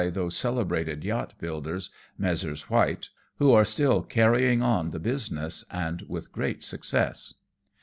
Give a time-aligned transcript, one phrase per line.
[0.01, 6.01] 239 those celebrated yacht builders, Messrs White, who are still carrying on the business, and
[6.07, 7.35] with great success.